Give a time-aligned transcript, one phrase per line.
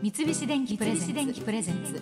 [0.00, 2.00] 三菱電機プレゼンツ。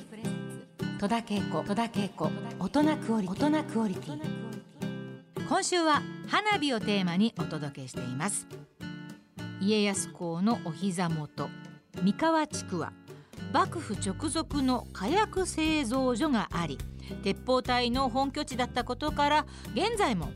[1.01, 4.21] 戸田恵子戸田恵子大人クオリ大人クオリティ。
[5.49, 8.47] 今週は花火をテーマにお届けしています。
[9.63, 11.49] 家康公のお膝元
[12.03, 12.93] 三河地区は
[13.55, 16.77] 幕府直属の火薬製造所があり
[17.25, 20.33] 鉄砲隊の本拠地だったことから現在も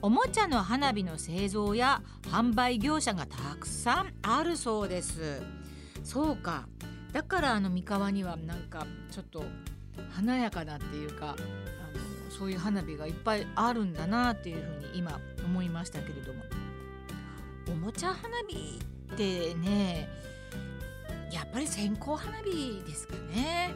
[0.00, 5.42] おもちゃの花火の製造や販売業者がたくさんあるそうです。
[6.02, 6.66] そうか。
[7.12, 9.44] だからあの三河にはなんかちょっと
[10.10, 16.42] 華やかなっていうかあのそういう花火がいっぱいあるんだなっていうふうに今思いましたけれども。
[17.68, 18.80] おもちゃ花火
[19.12, 20.08] ってね
[21.30, 23.72] やっぱり線香花火ですかね。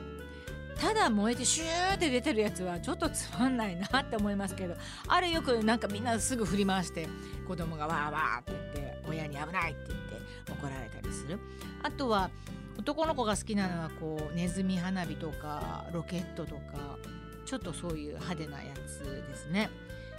[0.79, 4.75] ただ燃えてシューって出てるやつはちょっとつまんないなって思いますけど
[5.09, 7.09] あれよくなんかみんなすぐ振り回して
[7.49, 10.01] 子供がわーわーって言って親に危ないって言っ
[10.45, 11.39] て怒られたりする。
[11.83, 12.31] あとは
[12.79, 16.99] 男の子が好きなのはこうネズミ花火とかロケットとか
[17.45, 19.71] ちょっとそういう派手なやつですね、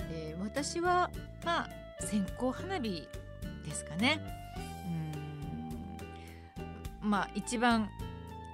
[0.09, 1.11] えー、私は
[1.45, 3.07] まあ線香花火
[3.65, 4.21] ですかね。
[7.01, 7.09] うん。
[7.09, 7.89] まあ一番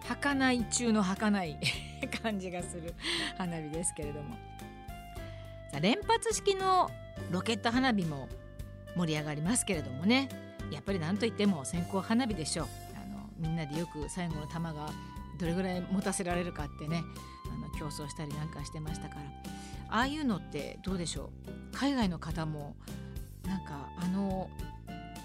[0.07, 1.59] 儚い中の儚い
[2.21, 2.93] 感じがする
[3.37, 4.37] 花火ですけれども。
[5.81, 6.91] 連発式の
[7.31, 8.27] ロケット花火も
[8.95, 10.29] 盛り上がりますけれどもね
[10.71, 12.67] やっぱり何といっても線香花火でしょう
[13.39, 14.89] みんなでよく最後の玉が
[15.39, 17.03] どれぐらい持たせられるかってね
[17.45, 19.21] あの競争したりなんかしてましたから。
[19.89, 21.77] ああいうのってどうでしょう？
[21.77, 22.75] 海外の方も
[23.45, 24.49] なんかあの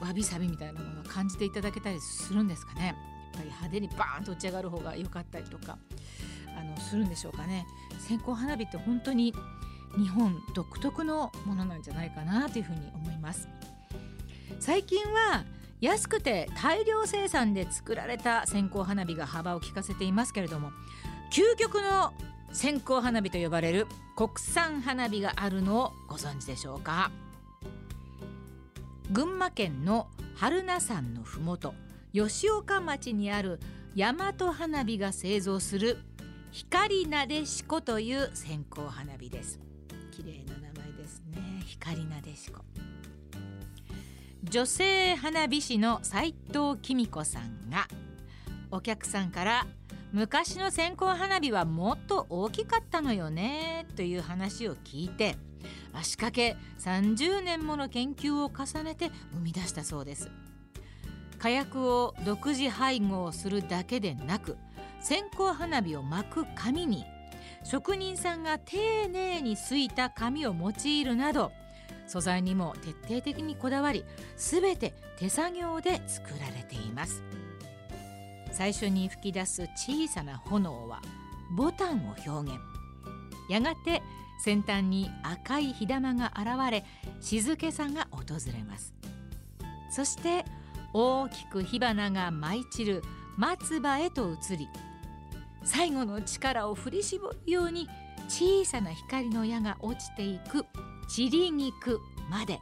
[0.01, 2.87] わびさびみたいなものを感じていただけたりするんですかね？
[2.87, 2.95] やっ
[3.33, 5.79] ぱり派手にバーンと打ち上がる方が良かったりとか
[6.59, 7.67] あのするんでしょうかね。
[7.99, 9.35] 線香花火って本当に
[9.97, 13.49] 日本独特のものなんじゃないかなというふうに思います。
[14.61, 15.45] 最近は
[15.81, 20.73] 安くて大量生産で作られた線香花火が幅を利かせていますけれども
[21.33, 22.13] 究極の
[22.53, 27.13] 線香花火と呼ばれる国産花火があるのをご存知でしょうか？
[29.13, 31.75] 群馬県の榛名山のふもと
[32.13, 33.61] 吉岡町にある
[33.95, 35.99] 大和花火が製造する
[36.51, 39.61] 光なでしこという線香花火です。
[40.11, 41.63] 綺麗な名前ですね。
[41.67, 42.65] 光なでしこ。
[44.51, 47.87] 女性花火師の斉藤紀美子さんが
[48.71, 49.67] お客さんから
[50.13, 55.37] 昔の線香花火はもっと大きかったのよねという話を聞いて
[55.93, 60.31] 足掛け30年もの研究を重ねて生み出したそうです。
[61.39, 64.57] 火薬を独自配合するだけでなく
[65.01, 67.05] 線香花火を巻く紙に
[67.65, 71.53] 職人さんが丁寧にすいた紙を用いるなど
[72.09, 74.05] 素材にも徹底的にこだわり
[74.37, 77.23] 全て手作業で作られています。
[78.51, 81.01] 最初に噴き出す小さな炎は
[81.57, 82.59] ボタンを表現。
[83.49, 84.03] やがて
[84.43, 86.85] 先端に赤い火玉が現れ
[87.21, 88.95] 静けさが訪れます。
[89.91, 90.45] そして
[90.93, 93.03] 大きく火花が舞い散る
[93.37, 94.69] 松葉へと移り
[95.63, 97.89] 最後の力を振り絞るように
[98.29, 100.65] 小さな光の矢が落ちていく
[101.09, 102.61] 散り肉まで。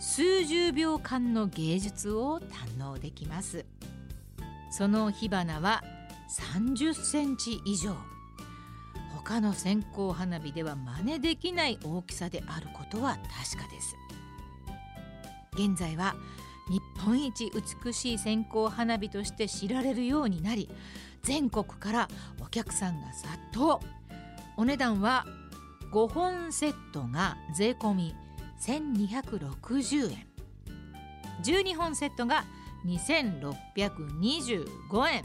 [0.00, 3.66] 数十秒間の芸術を堪能できます。
[4.70, 5.82] その火花は
[6.30, 7.96] 30センチ以上。
[9.16, 13.96] 他の線香花火では真似できない大きさであることは確かです。
[15.54, 16.14] 現在は
[16.70, 17.50] 日本一
[17.84, 20.70] 美しい線香花火として知られるようになり
[21.22, 22.08] 全国から
[22.40, 23.78] お客さんが殺到。
[24.56, 25.26] お値段は
[25.90, 28.14] 5本セットが税込み
[28.60, 30.26] 1260円。
[31.42, 32.44] 12本セットが
[32.84, 35.24] 2625円。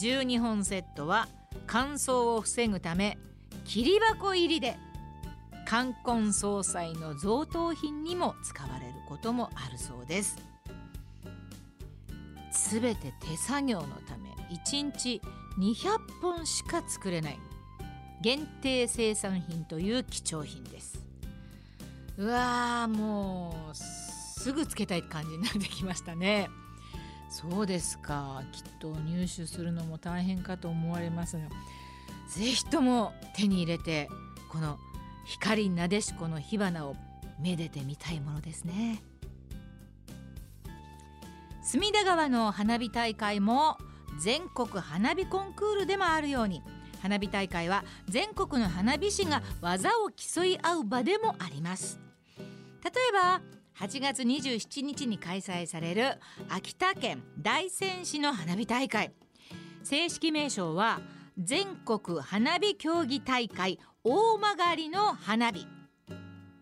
[0.00, 1.28] 12本セットは
[1.66, 3.18] 乾燥を防ぐため
[3.64, 4.76] 切り箱入りで
[5.66, 10.36] 冠婚葬祭の贈答品にも使われることもあるそうです。
[12.50, 15.20] すべて手作業のため1日
[15.58, 17.38] 200本しか作れない。
[18.22, 21.04] 限定生産品という貴重品です。
[22.16, 26.48] うわーもうすぐつけたい感じになってきましたね。
[27.28, 28.42] そうですか。
[28.52, 31.42] きっと入手するのも大変かと思われますが
[32.28, 34.08] ぜひとも手に入れて
[34.50, 34.78] この
[35.24, 36.94] 光なでしこの火花を
[37.40, 39.02] めでてみたいものですね。
[41.64, 43.78] 隅田川の花火大会も
[44.20, 46.62] 全国花火コンクールでもあるように
[47.02, 51.98] 花火大会は全国の花火師が技を競い合う場でもあります。
[52.84, 53.40] 例えば
[53.76, 59.12] 8月27日に開催される秋田県大仙市の花火大会。
[59.82, 61.00] 正式名称は
[61.36, 65.66] 全国花火競技大会大曲の花火。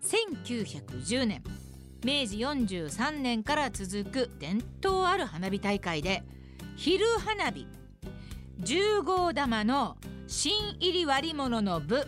[0.02, 1.44] 1910年。
[2.02, 6.22] 明治43年から続く伝統ある花火大会で
[6.76, 7.66] 昼花火。
[8.60, 9.98] 10号玉の
[10.32, 12.06] 新入り割物の部。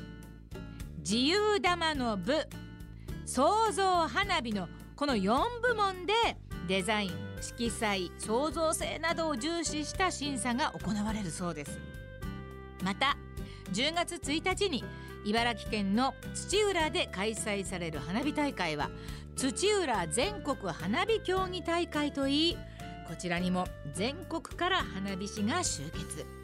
[0.99, 2.47] 自由玉の部。
[3.27, 4.69] 創造花火の。
[4.95, 6.13] この4部門で
[6.69, 7.11] デザイン
[7.41, 11.81] 色彩創造性などを重視した審査が行われるそうです。
[12.85, 13.17] また
[13.73, 14.85] 10月1日に
[15.25, 18.89] 茨城県の土浦で開催される花火大会は
[19.35, 22.57] 土浦全国花火競技大会といい
[23.09, 26.42] こちらにも全国から花火師が集結。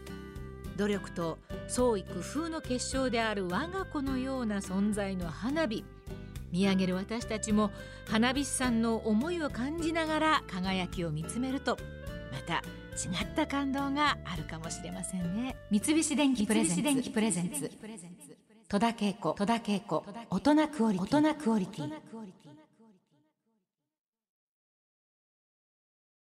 [0.79, 5.85] 努力と創意工夫の結晶である我が子のような存在の花火。
[6.51, 7.71] 見上げる私たちも
[8.07, 11.77] 花火師さんの思いを感じながら輝きを見つめると
[12.33, 12.63] また
[12.97, 15.57] 違った感動があるかもしれませんね。
[15.71, 17.71] 三菱電機プレゼンツ。
[18.69, 19.35] 戸田恵子。
[20.31, 21.93] 大人クオリティ